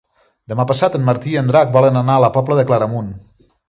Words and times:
Demà 0.53 0.65
passat 0.71 0.97
en 0.99 1.05
Martí 1.11 1.31
i 1.35 1.39
en 1.43 1.53
Drac 1.53 1.71
volen 1.79 2.03
anar 2.05 2.19
a 2.19 2.27
la 2.27 2.35
Pobla 2.39 2.61
de 2.63 2.69
Claramunt. 2.73 3.19